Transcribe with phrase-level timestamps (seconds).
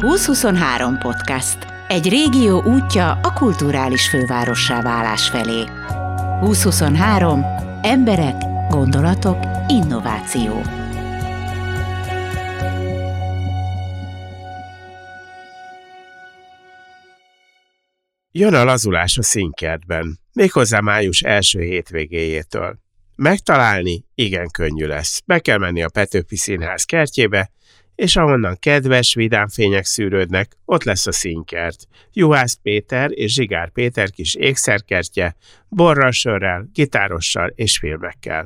[0.00, 1.58] 2023 podcast.
[1.88, 5.64] Egy régió útja a kulturális fővárossá válás felé.
[6.40, 7.44] 2023.
[7.82, 8.34] Emberek,
[8.68, 10.62] gondolatok, innováció.
[18.32, 22.78] Jön a lazulás a színkertben, méghozzá május első hétvégéjétől.
[23.16, 25.20] Megtalálni igen könnyű lesz.
[25.26, 27.50] Be kell menni a Petőfi Színház kertjébe,
[28.00, 31.86] és ahonnan kedves, vidám fények szűrődnek, ott lesz a színkert.
[32.12, 35.36] Juhász Péter és Zsigár Péter kis ékszerkertje,
[35.68, 38.44] borral, sörrel, gitárossal és filmekkel.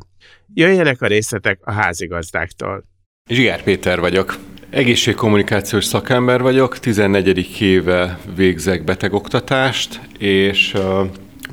[0.55, 2.85] Jöjjenek a részletek a házigazdáktól.
[3.31, 4.37] Zsigár Péter vagyok.
[4.71, 7.61] Egészségkommunikációs szakember vagyok, 14.
[7.61, 10.77] éve végzek betegoktatást, és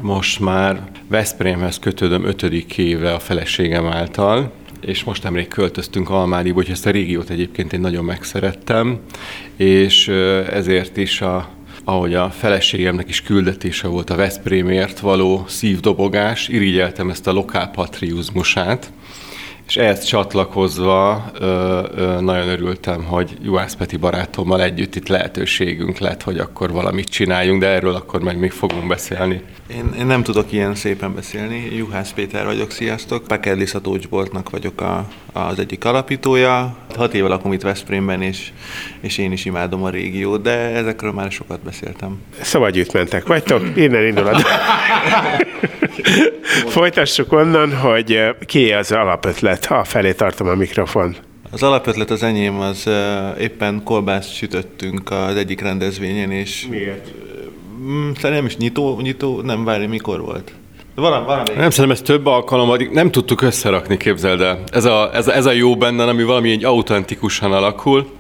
[0.02, 2.44] most már Veszprémhez kötődöm 5.
[2.76, 7.80] éve a feleségem által, és most nemrég költöztünk Almádiba, hogy ezt a régiót egyébként én
[7.80, 9.00] nagyon megszerettem,
[9.56, 10.08] és
[10.52, 11.50] ezért is a
[11.84, 18.92] ahogy a feleségemnek is küldetése volt a Veszprémért való szívdobogás, irigyeltem ezt a lokálpatriuzmusát,
[19.72, 26.24] és ehhez csatlakozva ö, ö, nagyon örültem, hogy Juhász Peti barátommal együtt itt lehetőségünk lett,
[26.24, 29.42] hogy akkor valamit csináljunk, de erről akkor meg még fogunk beszélni.
[29.68, 31.76] Én, én nem tudok ilyen szépen beszélni.
[31.76, 33.28] Juhász Péter vagyok, sziasztok.
[33.28, 36.76] Pekedli Szatócsboltnak vagyok a, az egyik alapítója.
[36.96, 38.52] Hat éve lakom itt Veszprémben, és,
[39.02, 42.22] és én is imádom a régiót, de ezekről már sokat beszéltem.
[42.42, 44.38] Szóval együtt mentek vagytok, innen indul a...
[46.68, 51.16] Folytassuk onnan, hogy ki az alapötlet, ha felé tartom a mikrofon.
[51.52, 52.90] Az alapötlet az enyém, az
[53.40, 56.68] éppen kolbászt sütöttünk az egyik rendezvényen, és...
[56.70, 57.12] Miért?
[57.82, 60.52] Mm, szerintem is nyitó, nyitó, nem várj, mikor volt?
[60.96, 61.50] Valami, valami.
[61.56, 64.64] Nem szerintem ez több alkalom, addig nem tudtuk összerakni, képzeld el.
[64.72, 68.12] Ez a, ez, a, ez a jó benne, ami valami egy autentikusan alakul,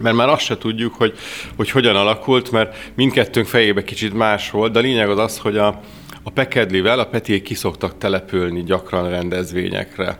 [0.00, 1.12] mert már azt se tudjuk, hogy,
[1.56, 5.56] hogy hogyan alakult, mert mindkettőnk fejébe kicsit más volt, de a lényeg az az, hogy
[5.56, 5.80] a,
[6.22, 10.18] a Pekedlivel a Petiék kiszoktak települni gyakran rendezvényekre.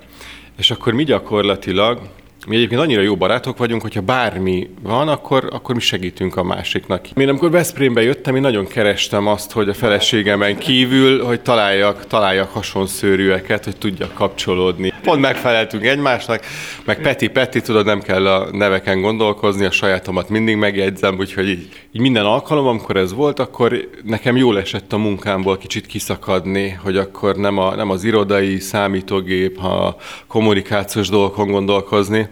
[0.56, 2.00] És akkor mi gyakorlatilag
[2.47, 7.10] mi egyébként annyira jó barátok vagyunk, hogyha bármi van, akkor, akkor mi segítünk a másiknak.
[7.10, 12.53] Én amikor Veszprémbe jöttem, én nagyon kerestem azt, hogy a feleségemen kívül, hogy találjak, találjak
[12.53, 14.93] hasonszőrűeket, hogy tudjak kapcsolódni.
[15.03, 16.41] Pont megfeleltünk egymásnak,
[16.84, 21.69] meg Peti, Peti, tudod, nem kell a neveken gondolkozni, a sajátomat mindig megjegyzem, úgyhogy így,
[21.93, 26.97] így minden alkalom, amikor ez volt, akkor nekem jól esett a munkámból kicsit kiszakadni, hogy
[26.97, 32.28] akkor nem, a, nem az irodai számítógép, ha kommunikációs dolgokon gondolkozni,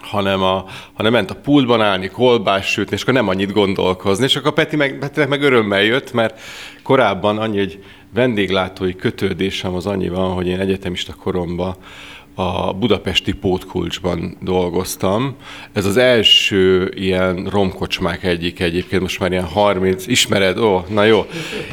[0.00, 4.24] hanem, a, hanem ment a pultban állni, kolbás sütni, és akkor nem annyit gondolkozni.
[4.24, 6.40] És akkor Peti meg, Petinek meg örömmel jött, mert
[6.82, 7.84] korábban annyi, hogy
[8.14, 11.76] vendéglátói kötődésem az annyi van, hogy én egyetemista koromban
[12.34, 15.36] a budapesti pótkulcsban dolgoztam.
[15.72, 20.58] Ez az első ilyen romkocsmák egyik egyébként, most már ilyen 30, ismered?
[20.58, 21.26] Ó, na jó.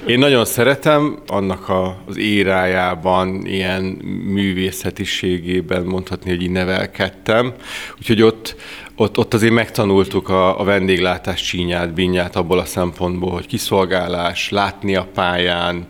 [0.05, 3.83] Én nagyon szeretem, annak a, az érájában, ilyen
[4.25, 7.53] művészetiségében mondhatni, hogy így nevelkedtem.
[7.97, 8.55] Úgyhogy ott,
[8.95, 14.95] ott, ott azért megtanultuk a, a vendéglátás csínyát, binyát abból a szempontból, hogy kiszolgálás, látni
[14.95, 15.85] a pályán,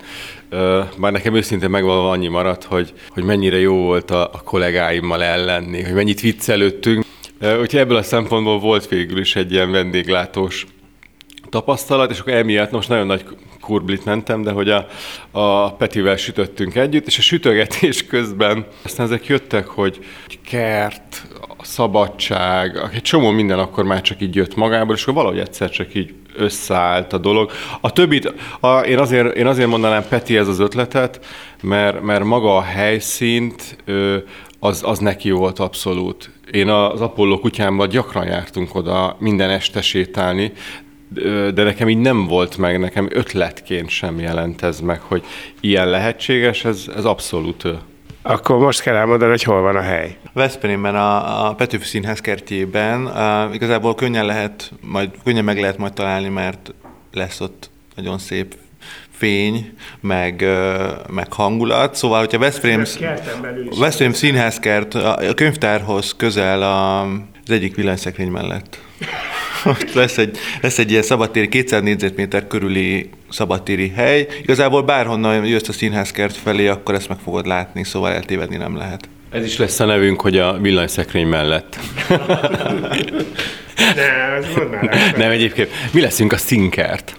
[0.97, 5.83] már nekem őszintén megvalóan annyi maradt, hogy, hogy mennyire jó volt a, a kollégáimmal ellenni,
[5.83, 7.05] hogy mennyit viccelődtünk.
[7.41, 10.65] Úgyhogy ebből a szempontból volt végül is egy ilyen vendéglátós
[11.49, 13.25] tapasztalat, és akkor emiatt most nagyon nagy
[13.67, 14.87] kurblit mentem, de hogy a,
[15.31, 19.99] a Petivel sütöttünk együtt, és a sütögetés közben aztán ezek jöttek, hogy
[20.45, 21.27] kert,
[21.61, 25.95] szabadság, egy csomó minden akkor már csak így jött magából, és akkor valahogy egyszer csak
[25.95, 27.51] így összeállt a dolog.
[27.81, 31.25] A többit, a, én, azért, én azért mondanám Peti ez az ötletet,
[31.61, 33.83] mert, mert maga a helyszínt
[34.59, 36.31] az, az neki volt abszolút.
[36.51, 40.51] Én az Apollo kutyámmal gyakran jártunk oda minden este sétálni,
[41.53, 45.23] de nekem így nem volt meg, nekem ötletként sem jelent ez meg, hogy
[45.59, 47.63] ilyen lehetséges, ez, ez abszolút
[48.29, 50.17] akkor most kell elmondani, hogy hol van a hely.
[50.33, 55.93] Veszprémben, a, a Petőfi Színház kertjében uh, igazából könnyen lehet, majd könnyen meg lehet majd
[55.93, 56.73] találni, mert
[57.13, 58.55] lesz ott nagyon szép
[59.11, 60.45] fény, meg,
[61.09, 61.95] meg hangulat.
[61.95, 62.83] Szóval, hogyha Veszprém,
[63.79, 68.79] Veszprém színházkert a könyvtárhoz közel a, az egyik villanyszekrény mellett.
[69.67, 74.27] Ott lesz egy, lesz egy ilyen szabadtéri, 200 négyzetméter körüli szabadtéri hely.
[74.41, 79.09] Igazából bárhonnan jössz a színházkert felé, akkor ezt meg fogod látni, szóval eltévedni nem lehet.
[79.31, 81.77] Ez is lesz a nevünk, hogy a villanyszekrény mellett.
[83.95, 84.45] Ne, ez
[85.17, 85.69] Nem, egyébként.
[85.91, 87.15] Mi leszünk a szinkert?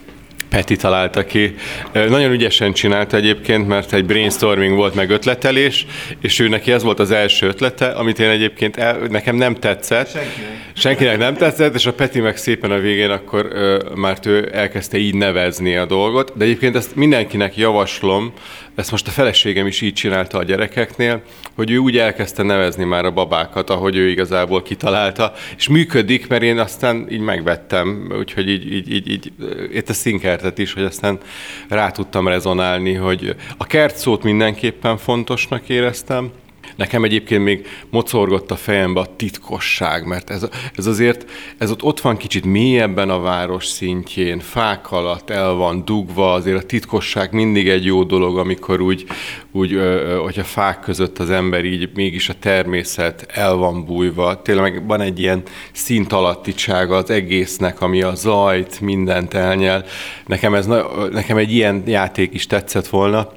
[0.50, 1.54] Peti találta ki.
[1.92, 5.86] Nagyon ügyesen csinálta egyébként, mert egy brainstorming volt meg ötletelés,
[6.20, 10.10] és ő neki ez volt az első ötlete, amit én egyébként el, nekem nem tetszett.
[10.10, 10.66] Senkinek.
[10.72, 13.48] Senkinek nem tetszett, és a Peti meg szépen a végén akkor
[13.94, 16.32] már ő elkezdte így nevezni a dolgot.
[16.36, 18.32] De egyébként ezt mindenkinek javaslom,
[18.78, 21.22] ezt most a feleségem is így csinálta a gyerekeknél,
[21.54, 26.42] hogy ő úgy elkezdte nevezni már a babákat, ahogy ő igazából kitalálta, és működik, mert
[26.42, 29.32] én aztán így megvettem, úgyhogy így, így, így, így
[29.72, 31.18] itt a színkertet is, hogy aztán
[31.68, 36.30] rá tudtam rezonálni, hogy a kert szót mindenképpen fontosnak éreztem,
[36.78, 42.00] Nekem egyébként még mocorgott a fejembe a titkosság, mert ez, ez azért, ez ott, ott
[42.00, 47.68] van kicsit mélyebben a város szintjén, fák alatt el van dugva, azért a titkosság mindig
[47.68, 49.06] egy jó dolog, amikor úgy,
[49.52, 49.80] úgy
[50.22, 54.42] hogy a fák között az ember így mégis a természet el van bújva.
[54.42, 55.42] Tényleg van egy ilyen
[55.72, 59.84] szint alattisága az egésznek, ami a zajt, mindent elnyel.
[60.26, 60.66] Nekem, ez,
[61.10, 63.32] nekem egy ilyen játék is tetszett volna.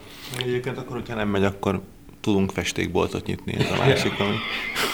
[0.45, 1.81] Egyébként akkor, hogyha nem megy, akkor
[2.21, 4.35] tudunk festékboltot nyitni, ez a másik, ami...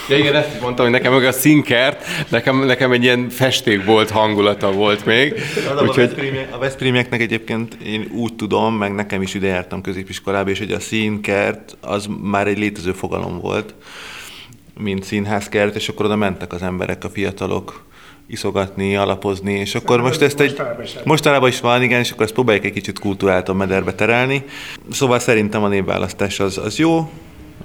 [0.08, 4.10] Ja, igen, ezt is mondtam, hogy nekem meg a szinkert, nekem, nekem egy ilyen festékbolt
[4.10, 5.34] hangulata volt még.
[5.82, 6.10] Úgyhogy...
[6.50, 10.80] A Veszprémieknek egyébként én úgy tudom, meg nekem is ide jártam középiskolába, és hogy a
[10.80, 13.74] színkert az már egy létező fogalom volt,
[14.78, 17.84] mint színházkert, és akkor oda mentek az emberek, a fiatalok,
[18.28, 21.04] iszogatni, alapozni, és akkor Szerintem most ezt egy...
[21.04, 24.44] Mostanában is van, igen, és akkor ezt próbáljuk egy kicsit kultúráltan mederbe terelni.
[24.90, 27.10] Szóval szerintem a névválasztás az, az jó,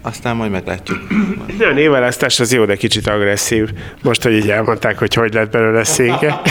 [0.02, 1.00] aztán majd meglátjuk.
[1.70, 3.70] A névválasztás az jó, de kicsit agresszív.
[4.02, 6.42] Most, hogy így elmondták, hogy hogy lett belőle széke.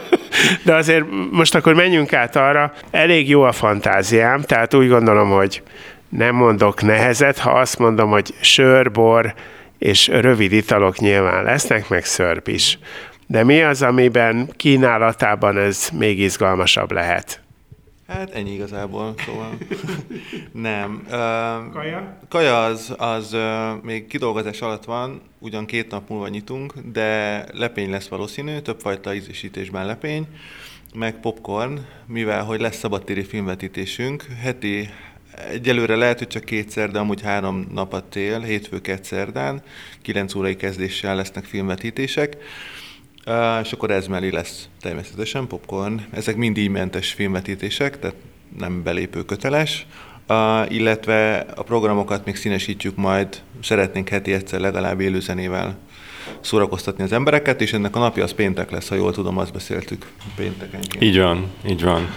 [0.64, 2.72] De azért most akkor menjünk át arra.
[2.90, 5.62] Elég jó a fantáziám, tehát úgy gondolom, hogy
[6.08, 9.34] nem mondok nehezet, ha azt mondom, hogy sör, bor
[9.78, 12.78] és rövid italok nyilván lesznek, meg szörp is.
[13.26, 17.40] De mi az, amiben kínálatában ez még izgalmasabb lehet?
[18.08, 19.58] Hát ennyi igazából, szóval
[20.52, 21.02] nem.
[21.04, 22.18] Uh, kaja?
[22.28, 27.90] Kaja az, az uh, még kidolgozás alatt van, ugyan két nap múlva nyitunk, de lepény
[27.90, 30.26] lesz valószínű, többfajta ízésítésben lepény,
[30.94, 34.88] meg popcorn, mivel hogy lesz szabadtéri filmvetítésünk, heti
[35.50, 39.62] Egyelőre lehet, hogy csak kétszer, de amúgy három nap a tél, hétfő szerdán,
[40.02, 42.36] 9 órai kezdéssel lesznek filmvetítések.
[43.62, 46.00] És akkor ez mellé lesz természetesen popcorn.
[46.10, 48.16] Ezek mind mentes filmvetítések, tehát
[48.58, 49.86] nem belépő köteles.
[50.28, 55.78] Uh, illetve a programokat még színesítjük majd, szeretnénk heti egyszer legalább élőzenével
[56.40, 60.06] szórakoztatni az embereket, és ennek a napja az péntek lesz, ha jól tudom, azt beszéltük
[60.36, 61.04] péntekenként.
[61.04, 62.08] Így van, így van.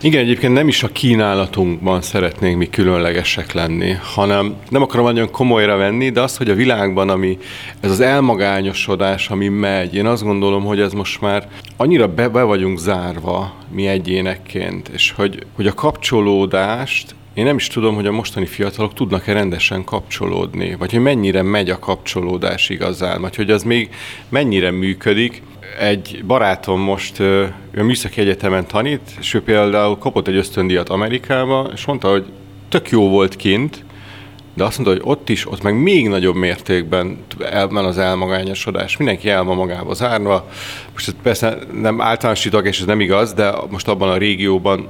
[0.00, 5.76] Igen, egyébként nem is a kínálatunkban szeretnénk mi különlegesek lenni, hanem nem akarom nagyon komolyra
[5.76, 7.38] venni, de az, hogy a világban, ami
[7.80, 12.42] ez az elmagányosodás, ami megy, én azt gondolom, hogy ez most már annyira be, be
[12.42, 18.12] vagyunk zárva mi egyénekként, és hogy, hogy a kapcsolódást én nem is tudom, hogy a
[18.12, 23.62] mostani fiatalok tudnak-e rendesen kapcsolódni, vagy hogy mennyire megy a kapcsolódás igazán, vagy hogy az
[23.62, 23.90] még
[24.28, 25.42] mennyire működik.
[25.80, 31.70] Egy barátom most ő a Műszaki Egyetemen tanít, és ő például kapott egy ösztöndíjat Amerikába,
[31.74, 32.24] és mondta, hogy
[32.68, 33.84] tök jó volt kint,
[34.54, 37.18] de azt mondta, hogy ott is, ott meg még nagyobb mértékben
[37.70, 38.96] van az elmagányosodás.
[38.96, 40.48] Mindenki el van magába zárva.
[40.92, 44.88] Most ez persze nem általánosítok, és ez nem igaz, de most abban a régióban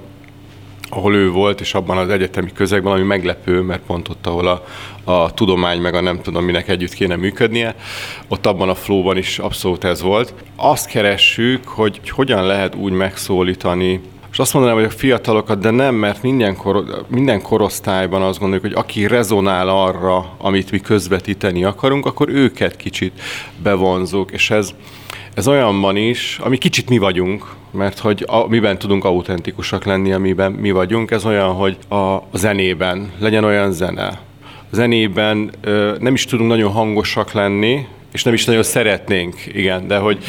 [0.90, 4.64] ahol ő volt, és abban az egyetemi közegben, ami meglepő, mert pont ott, ahol a,
[5.12, 7.74] a tudomány meg a nem tudom minek együtt kéne működnie,
[8.28, 10.34] ott abban a flóban is abszolút ez volt.
[10.56, 15.70] Azt keressük, hogy, hogy hogyan lehet úgy megszólítani és azt mondanám, hogy a fiatalokat, de
[15.70, 21.64] nem, mert minden, kor, minden korosztályban azt gondoljuk, hogy aki rezonál arra, amit mi közvetíteni
[21.64, 23.20] akarunk, akkor őket kicsit
[23.62, 24.74] bevonzuk, és ez,
[25.38, 30.52] ez olyanban is, ami kicsit mi vagyunk, mert hogy a, miben tudunk autentikusak lenni, amiben
[30.52, 34.06] mi vagyunk, ez olyan, hogy a, zenében legyen olyan zene.
[34.70, 39.86] A zenében ö, nem is tudunk nagyon hangosak lenni, és nem is nagyon szeretnénk, igen,
[39.86, 40.24] de hogy,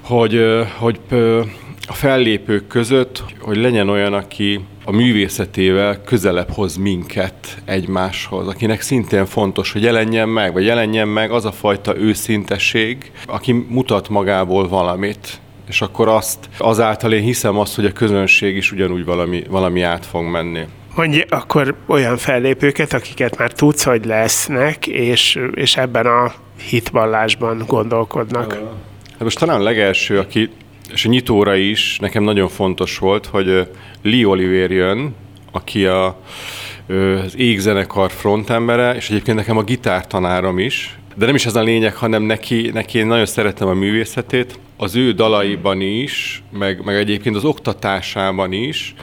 [0.00, 0.40] hogy,
[0.78, 1.40] hogy ö,
[1.86, 9.26] a fellépők között, hogy legyen olyan, aki a művészetével közelebb hoz minket egymáshoz, akinek szintén
[9.26, 15.40] fontos, hogy jelenjen meg, vagy jelenjen meg az a fajta őszintesség, aki mutat magából valamit,
[15.66, 20.06] és akkor azt, azáltal én hiszem azt, hogy a közönség is ugyanúgy valami, valami át
[20.06, 20.60] fog menni.
[20.94, 26.32] Mondj akkor olyan fellépőket, akiket már tudsz, hogy lesznek, és, és ebben a
[26.68, 28.52] hitvallásban gondolkodnak.
[29.10, 30.50] Hát most talán legelső, aki
[30.92, 33.68] és a nyitóra is nekem nagyon fontos volt, hogy
[34.02, 35.14] Lee Oliver jön,
[35.52, 36.20] aki a
[37.24, 41.94] az égzenekar frontembere, és egyébként nekem a gitártanárom is, de nem is ez a lényeg,
[41.94, 47.36] hanem neki, neki én nagyon szeretem a művészetét, az ő dalaiban is, meg, meg egyébként
[47.36, 48.94] az oktatásában is,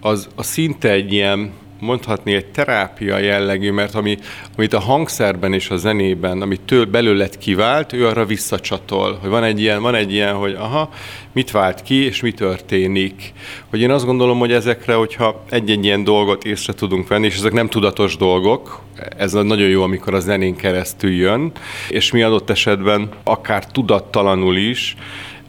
[0.00, 4.18] az, az szinte egy ilyen mondhatni egy terápia jellegű, mert ami,
[4.56, 9.44] amit a hangszerben és a zenében, amit től belőled kivált, ő arra visszacsatol, hogy van
[9.44, 10.90] egy ilyen, van egy ilyen, hogy aha,
[11.32, 13.32] mit vált ki, és mi történik.
[13.70, 17.52] Hogy én azt gondolom, hogy ezekre, hogyha egy-egy ilyen dolgot észre tudunk venni, és ezek
[17.52, 18.80] nem tudatos dolgok,
[19.16, 21.52] ez nagyon jó, amikor a zenén keresztül jön,
[21.88, 24.96] és mi adott esetben akár tudattalanul is,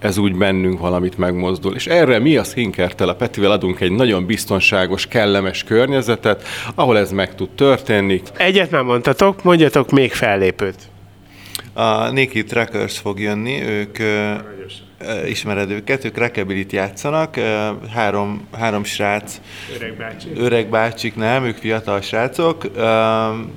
[0.04, 1.76] ez úgy bennünk valamit megmozdul.
[1.76, 6.44] És erre mi a Szinkertel, a Petivel adunk egy nagyon biztonságos, kellemes környezetet,
[6.76, 8.22] ahol ez meg tud történni.
[8.38, 10.78] Egyet már mondtatok, mondjatok még fellépőt.
[11.74, 17.44] A Naked Trackers fog jönni, ők uh, ismered őket, ők rockabilly játszanak, uh,
[17.94, 19.42] három, három srác,
[19.76, 20.28] Öreg bácsi.
[20.36, 22.82] öreg bácsik nem, ők fiatal srácok, uh,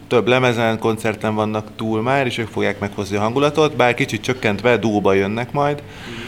[0.09, 4.77] több lemezen, koncerten vannak túl már, és ők fogják meghozni a hangulatot, bár kicsit csökkentve,
[4.77, 5.83] dúba jönnek majd.
[5.83, 6.26] Mm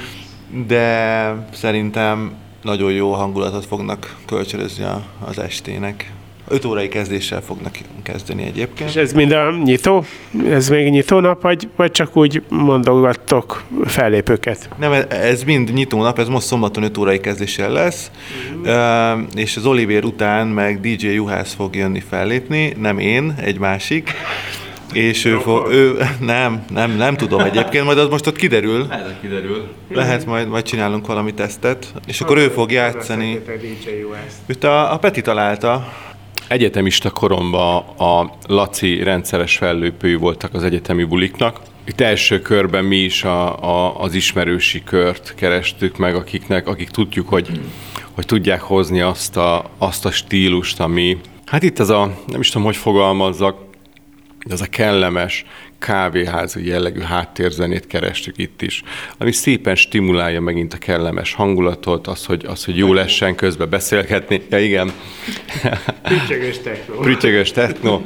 [0.66, 4.84] de szerintem nagyon jó hangulatot fognak kölcsönözni
[5.24, 6.12] az estének.
[6.48, 8.90] 5 órai kezdéssel fognak kezdeni egyébként.
[8.90, 10.04] És ez mind a nyitó?
[10.48, 14.68] Ez még nyitó nap, vagy, vagy csak úgy mondogattok fellépőket?
[14.78, 18.10] Nem, ez mind nyitó nap, ez most szombaton 5 órai kezdéssel lesz,
[18.62, 24.12] uh, és az Oliver után meg DJ Juhász fog jönni fellépni, nem én, egy másik.
[24.98, 28.86] És ő, fog, ő nem, nem, nem tudom egyébként, majd az most ott kiderül.
[28.88, 29.68] Lehet, kiderül.
[29.90, 33.40] Lehet, majd, majd csinálunk valami tesztet, és akkor ő fog játszani.
[34.46, 35.92] Őt a, a Peti találta.
[36.48, 41.60] Egyetemista koromban a Laci rendszeres fellépői voltak az egyetemi buliknak.
[41.84, 47.28] Itt első körben mi is a, a, az ismerősi kört kerestük meg, akiknek, akik tudjuk,
[47.28, 47.60] hogy,
[48.12, 52.48] hogy tudják hozni azt a, azt a stílust, ami, hát itt ez a, nem is
[52.48, 53.67] tudom, hogy fogalmazzak,
[54.50, 55.44] ez a kellemes,
[55.78, 58.82] kávéházi jellegű háttérzenét kerestük itt is,
[59.18, 64.42] ami szépen stimulálja megint a kellemes hangulatot, az, hogy, az, hogy jó lessen közben beszélgetni.
[64.50, 64.92] Ja, igen.
[66.02, 66.94] Prüttyögös techno.
[66.94, 68.00] Prüttyögös techno.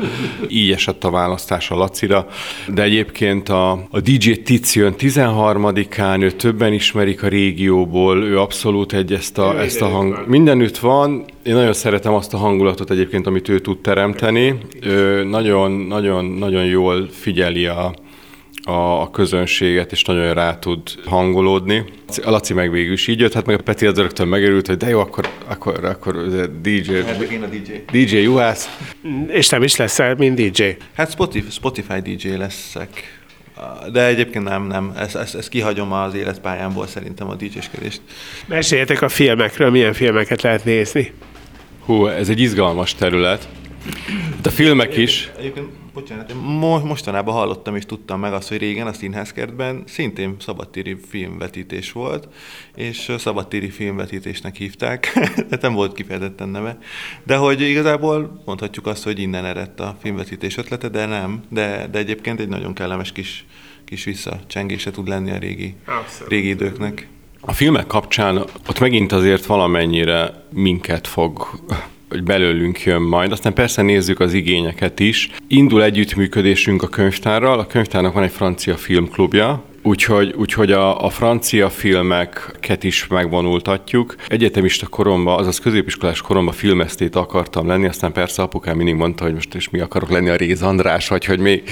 [0.49, 2.27] Így esett a választás a Lacira.
[2.69, 8.93] De egyébként a, a DJ Tici jön 13-án, ő többen ismerik a régióból, ő abszolút
[8.93, 10.25] egy ezt a, ezt a hang...
[10.27, 14.59] Mindenütt van, én nagyon szeretem azt a hangulatot egyébként, amit ő tud teremteni.
[14.81, 17.95] Ő nagyon, nagyon, nagyon jól figyeli a,
[18.63, 21.85] a, közönséget, és nagyon rá tud hangolódni.
[22.23, 24.77] A Laci meg végül is így jött, hát meg a Peti az rögtön megerült, hogy
[24.77, 26.27] de jó, akkor, akkor, akkor
[26.61, 27.73] DJ, hát én a DJ.
[27.91, 28.79] DJ Juhász.
[29.29, 30.63] És nem is leszel, mint DJ.
[30.95, 33.21] Hát Spotify, Spotify DJ leszek.
[33.93, 34.93] De egyébként nem, nem.
[34.97, 38.01] Ezt, ezt, ezt kihagyom az életpályámból szerintem a DJ-skedést.
[38.47, 41.13] Meséljetek a filmekről, milyen filmeket lehet nézni.
[41.85, 43.49] Hú, ez egy izgalmas terület.
[44.43, 45.31] De a filmek is.
[45.39, 50.97] Egyébként, bocsánat, mo- mostanában hallottam és tudtam meg azt, hogy régen a színházkertben szintén szabadtéri
[51.09, 52.29] filmvetítés volt,
[52.75, 55.19] és szabadtéri filmvetítésnek hívták,
[55.51, 56.79] de nem volt kifejezetten neve.
[57.25, 61.43] De hogy igazából mondhatjuk azt, hogy innen eredt a filmvetítés ötlete, de nem.
[61.49, 63.47] De, de egyébként egy nagyon kellemes kis,
[63.85, 65.75] kis visszacsengése tud lenni a régi,
[66.29, 67.09] régi időknek.
[67.41, 68.37] A filmek kapcsán
[68.69, 71.49] ott megint azért valamennyire minket fog
[72.13, 73.33] hogy belőlünk jön majd.
[73.33, 75.31] Aztán persze nézzük az igényeket is.
[75.47, 77.59] Indul együttműködésünk a könyvtárral.
[77.59, 84.15] A könyvtárnak van egy francia filmklubja, Úgyhogy, úgyhogy a, a francia filmeket is megvonultatjuk.
[84.29, 89.55] Egyetemista koromban, azaz középiskolás koromban filmesztét akartam lenni, aztán persze apukám mindig mondta, hogy most
[89.55, 91.63] is mi akarok lenni a Réz András, vagy hogy még.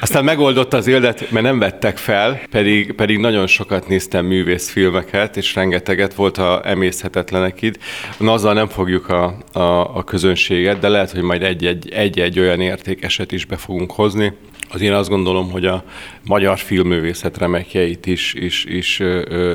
[0.00, 5.54] Aztán megoldotta az élet, mert nem vettek fel, pedig, pedig nagyon sokat néztem művészfilmeket, és
[5.54, 7.78] rengeteget volt a emészhetetlenek itt.
[8.18, 11.42] Na, azzal nem fogjuk a, a, a közönséget, de lehet, hogy majd
[11.90, 14.32] egy-egy olyan értékeset is be fogunk hozni,
[14.72, 15.84] az én azt gondolom, hogy a
[16.24, 19.02] magyar filmművészet remekjeit is, is, is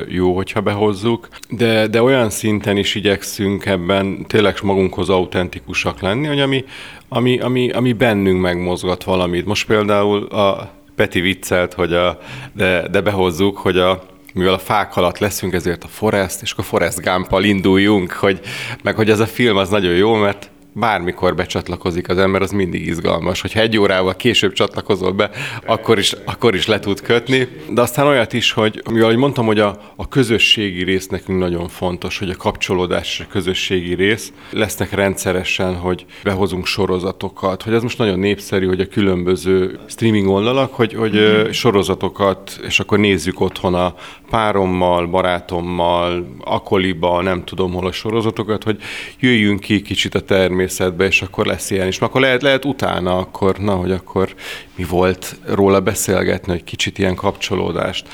[0.08, 6.40] jó, hogyha behozzuk, de, de olyan szinten is igyekszünk ebben tényleg magunkhoz autentikusak lenni, hogy
[6.40, 6.64] ami,
[7.08, 9.46] ami, ami, ami bennünk megmozgat valamit.
[9.46, 12.18] Most például a Peti viccelt, hogy a,
[12.52, 14.02] de, de behozzuk, hogy a,
[14.34, 18.40] mivel a fák alatt leszünk, ezért a Forest, és akkor Forest gump induljunk, hogy,
[18.82, 22.86] meg hogy ez a film az nagyon jó, mert bármikor becsatlakozik az ember, az mindig
[22.86, 23.40] izgalmas.
[23.40, 25.30] Hogyha egy órával később csatlakozol be,
[25.66, 27.48] akkor is, akkor is le tud kötni.
[27.70, 31.68] De aztán olyat is, hogy mivel ahogy mondtam, hogy a, a közösségi rész nekünk nagyon
[31.68, 34.32] fontos, hogy a kapcsolódás a közösségi rész.
[34.50, 40.74] Lesznek rendszeresen, hogy behozunk sorozatokat, hogy ez most nagyon népszerű, hogy a különböző streaming oldalak,
[40.74, 43.94] hogy, hogy sorozatokat, és akkor nézzük otthon a
[44.30, 48.78] párommal, barátommal, akoliba, nem tudom hol a sorozatokat, hogy
[49.20, 51.98] jöjjünk ki kicsit a természet természetbe, és akkor lesz ilyen is.
[51.98, 54.34] Akkor lehet, lehet utána, akkor, na, hogy akkor
[54.76, 58.08] mi volt róla beszélgetni, hogy kicsit ilyen kapcsolódást.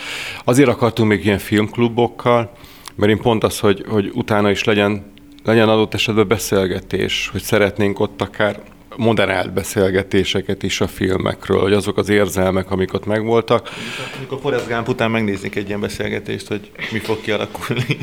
[0.44, 2.50] Azért akartunk még ilyen filmklubokkal,
[2.94, 5.12] mert én pont az, hogy, hogy utána is legyen,
[5.44, 8.60] legyen adott esetben beszélgetés, hogy szeretnénk ott akár
[8.96, 13.70] moderált beszélgetéseket is a filmekről, hogy azok az érzelmek, amik ott megvoltak.
[14.16, 17.98] Amikor Forrest Gump után megnéznék egy ilyen beszélgetést, hogy mi fog kialakulni.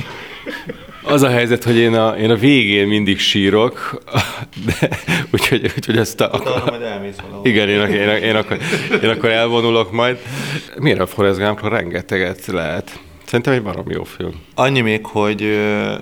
[1.03, 4.03] Az a helyzet, hogy én a, én a végén mindig sírok,
[4.65, 4.89] de
[5.31, 6.29] úgyhogy, úgyhogy ezt a...
[6.33, 7.47] Utána majd elmész valahol.
[7.47, 8.57] Igen, én, én, én, akkor,
[9.03, 10.17] én akkor elvonulok majd.
[10.77, 12.99] Miért a Forrest Gumpról rengeteget lehet?
[13.31, 14.31] Szerintem egy barom jó film.
[14.55, 15.59] Annyi még, hogy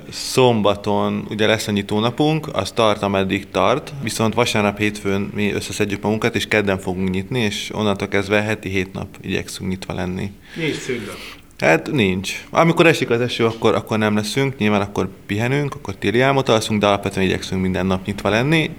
[0.09, 6.35] szombaton ugye lesz a nyitónapunk, az tart, ameddig tart, viszont vasárnap, hétfőn mi összeszedjük magunkat,
[6.35, 10.31] és kedden fogunk nyitni, és onnantól kezdve heti hét nap igyekszünk nyitva lenni.
[10.55, 11.17] Nincs szünnap.
[11.59, 12.43] Hát nincs.
[12.49, 16.79] Amikor esik az eső, akkor, akkor nem leszünk, nyilván akkor pihenünk, akkor téli álmot alszunk,
[16.79, 18.69] de alapvetően igyekszünk minden nap nyitva lenni,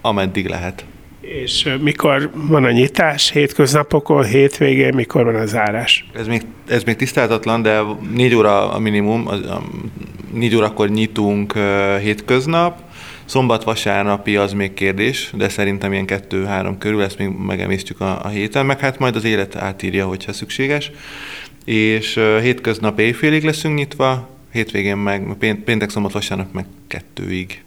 [0.00, 0.84] ameddig lehet.
[1.20, 3.30] És mikor van a nyitás?
[3.30, 6.06] Hétköznapokon, hétvégén, mikor van a zárás?
[6.14, 7.80] Ez még, ez még tisztázatlan, de
[8.14, 9.62] négy óra a minimum, az, a,
[10.32, 12.80] négy órakor nyitunk uh, hétköznap,
[13.24, 18.28] szombat, vasárnapi az még kérdés, de szerintem ilyen kettő-három körül, ezt még megemésztjük a, a
[18.28, 20.90] héten, meg hát majd az élet átírja, hogyha szükséges.
[21.64, 27.62] És hétköznap éjfélig leszünk nyitva, hétvégén meg pént, péntek, szombat, vasárnap meg kettőig.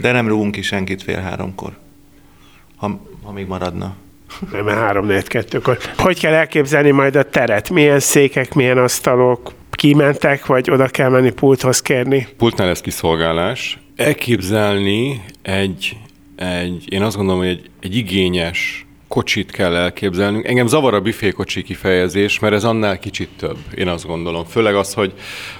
[0.00, 1.78] De nem rúgunk ki senkit fél háromkor,
[2.76, 3.96] ha, ha még maradna.
[4.52, 7.70] Nem, 3 4 2 kor Hogy kell elképzelni majd a teret?
[7.70, 9.52] Milyen székek, milyen asztalok?
[9.70, 12.28] Kimentek, vagy oda kell menni pulthoz kérni?
[12.36, 13.78] Pultnál lesz kiszolgálás.
[13.96, 15.96] Elképzelni egy,
[16.36, 20.46] egy én azt gondolom, hogy egy, egy igényes kocsit kell elképzelnünk.
[20.46, 24.44] Engem zavar a büfékocsi kifejezés, mert ez annál kicsit több, én azt gondolom.
[24.44, 25.12] Főleg az, hogy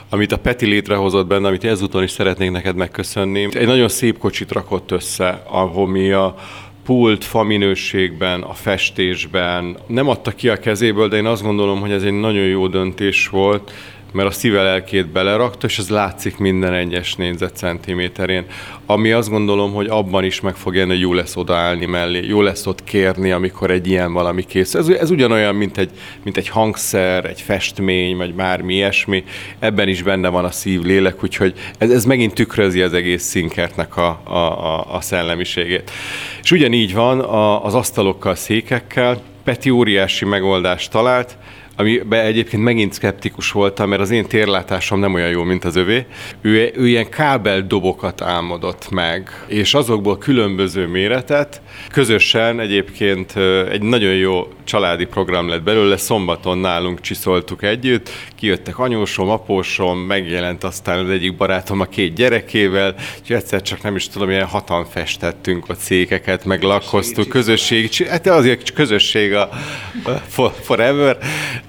[0.09, 3.49] amit a Peti létrehozott benne, amit ezúton is szeretnék neked megköszönni.
[3.53, 6.35] Egy nagyon szép kocsit rakott össze, ahol mi a
[6.85, 11.91] pult, fa minőségben, a festésben nem adta ki a kezéből, de én azt gondolom, hogy
[11.91, 13.73] ez egy nagyon jó döntés volt,
[14.13, 18.45] mert a szíve lelkét belerakta, és ez látszik minden egyes négyzetcentiméterén.
[18.87, 22.43] Ami azt gondolom, hogy abban is meg fog jelenni, hogy jó lesz odaállni mellé, jó
[22.43, 24.75] lesz ott kérni, amikor egy ilyen valami kész.
[24.75, 25.91] Ez, ez ugyanolyan, mint egy,
[26.23, 29.25] mint egy hangszer, egy festmény, vagy bármi ilyesmi.
[29.59, 33.97] Ebben is benne van a szív, lélek, úgyhogy ez, ez megint tükrözi az egész szinkertnek
[33.97, 35.91] a, a, a, a szellemiségét.
[36.43, 41.37] És ugyanígy van a, az asztalokkal, székekkel, Peti óriási megoldást talált,
[41.81, 46.07] amiben egyébként megint szkeptikus voltam, mert az én térlátásom nem olyan jó, mint az övé.
[46.43, 51.61] Ő, ő ilyen kábeldobokat álmodott meg, és azokból különböző méretet.
[51.93, 53.37] Közösen egyébként
[53.71, 60.65] egy nagyon jó családi program lett belőle, szombaton nálunk csiszoltuk együtt, kijöttek anyósom, apósom, megjelent
[60.65, 64.85] aztán az egyik barátom a két gyerekével, és egyszer csak nem is tudom, ilyen hatan
[64.85, 69.49] festettünk a székeket, meg lakkoztuk, közösség, hát azért közösség a
[70.61, 71.19] forever,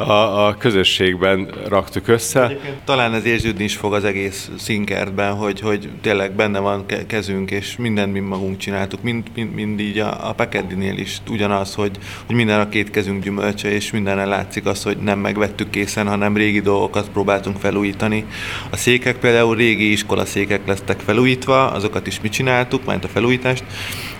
[0.02, 2.44] a, a közösségben raktuk össze.
[2.44, 7.52] Egyébként talán ez érződni is fog az egész színkertben, hogy, hogy tényleg benne van kezünk,
[7.52, 11.98] és mindent mi magunk csináltuk, mind, mind, mind így a, a Pekeddinél is ugyanaz, hogy,
[12.26, 16.36] hogy minden a két kezünk gyümölcse, és mindenre látszik az, hogy nem megvettük készen, hanem
[16.36, 18.26] régi dolgokat próbáltunk felújítani.
[18.70, 23.64] A székek például régi iskolaszékek lesztek felújítva, azokat is mi csináltuk, majd a felújítást.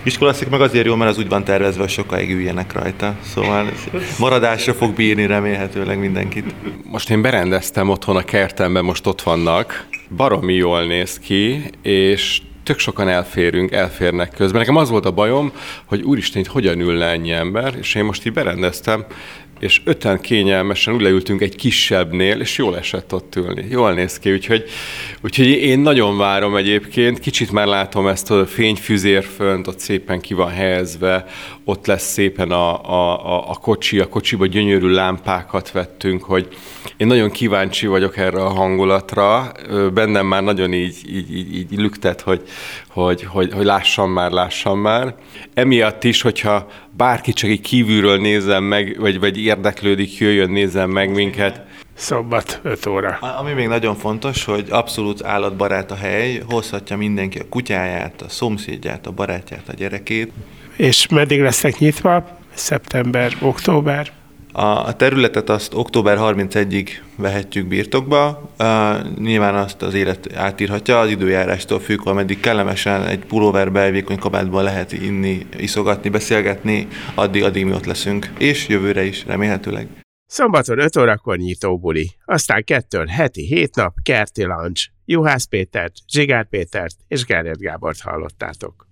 [0.04, 3.16] Iskolaszék meg azért jó, mert az úgy van tervezve, hogy sokáig üljenek rajta.
[3.24, 3.70] Szóval
[4.18, 6.54] maradásra fog bírni remélhetőleg mindenkit.
[6.84, 9.86] Most én berendeztem otthon a kertemben, most ott vannak.
[10.16, 14.60] Baromi jól néz ki, és tök sokan elférünk, elférnek közben.
[14.60, 15.52] Nekem az volt a bajom,
[15.84, 19.04] hogy úristen, itt hogyan ül le ennyi ember, és én most így berendeztem,
[19.62, 23.66] és öten kényelmesen úgy leültünk egy kisebbnél, és jól esett ott ülni.
[23.70, 24.64] Jól néz ki, úgyhogy,
[25.20, 27.18] úgyhogy én nagyon várom egyébként.
[27.18, 31.26] Kicsit már látom ezt a fényfüzér fönt, ott szépen ki van helyezve,
[31.64, 36.48] ott lesz szépen a, a, a, a kocsi, a kocsiba gyönyörű lámpákat vettünk, hogy
[36.96, 39.52] én nagyon kíváncsi vagyok erre a hangulatra.
[39.94, 42.42] Bennem már nagyon így, így, így, így lüktet, hogy,
[42.92, 45.14] hogy, hogy, hogy lássam már, lássam már.
[45.54, 51.10] Emiatt is, hogyha bárki csak egy kívülről nézem meg, vagy, vagy érdeklődik, jöjjön, nézem meg
[51.10, 51.60] minket.
[51.94, 53.18] Szombat 5 óra.
[53.38, 59.06] Ami még nagyon fontos, hogy abszolút állatbarát a hely, hozhatja mindenki a kutyáját, a szomszédját,
[59.06, 60.32] a barátját, a gyerekét.
[60.76, 62.38] És meddig lesznek nyitva?
[62.54, 64.12] Szeptember, október?
[64.52, 68.50] A területet azt október 31-ig vehetjük birtokba.
[68.58, 74.64] Uh, nyilván azt az élet átírhatja, az időjárástól függ, ameddig kellemesen egy pulóverbe, elvékony kabátban
[74.64, 78.30] lehet inni, iszogatni, beszélgetni, addig, addig mi ott leszünk.
[78.38, 79.88] És jövőre is, remélhetőleg.
[80.26, 84.88] Szombaton 5 órakor nyitó buli, aztán kettőn heti hét nap kerti lunch.
[85.04, 88.91] Juhász Pétert, Zsigár Pétert és Gellért Gábort hallottátok.